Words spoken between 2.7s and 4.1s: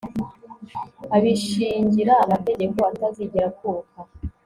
atazigera akuka